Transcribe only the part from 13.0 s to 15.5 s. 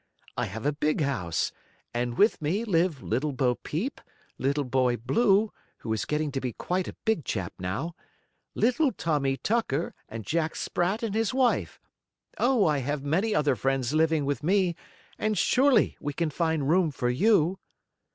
many other friends living with me, and